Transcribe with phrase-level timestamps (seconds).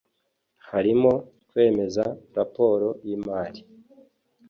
[0.69, 1.11] harimo
[1.49, 2.03] kwemeza
[2.37, 3.61] raporo y’imari